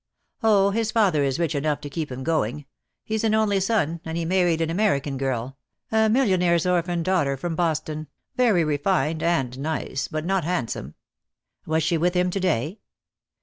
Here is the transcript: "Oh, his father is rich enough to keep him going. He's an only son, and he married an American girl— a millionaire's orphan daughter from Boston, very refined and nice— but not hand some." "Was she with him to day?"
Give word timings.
"Oh, 0.41 0.71
his 0.71 0.89
father 0.91 1.23
is 1.23 1.37
rich 1.37 1.53
enough 1.53 1.79
to 1.81 1.87
keep 1.91 2.11
him 2.11 2.23
going. 2.23 2.65
He's 3.03 3.23
an 3.23 3.35
only 3.35 3.59
son, 3.59 4.01
and 4.03 4.17
he 4.17 4.25
married 4.25 4.59
an 4.59 4.71
American 4.71 5.15
girl— 5.15 5.59
a 5.91 6.09
millionaire's 6.09 6.65
orphan 6.65 7.03
daughter 7.03 7.37
from 7.37 7.55
Boston, 7.55 8.07
very 8.35 8.63
refined 8.63 9.21
and 9.21 9.59
nice— 9.59 10.07
but 10.07 10.25
not 10.25 10.43
hand 10.43 10.71
some." 10.71 10.95
"Was 11.67 11.83
she 11.83 11.99
with 11.99 12.15
him 12.15 12.31
to 12.31 12.39
day?" 12.39 12.79